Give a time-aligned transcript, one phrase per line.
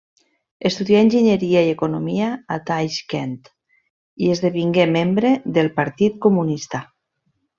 [0.67, 3.35] Estudià enginyeria i economia a Taixkent,
[4.27, 6.85] i esdevingué membre del Partit Comunista.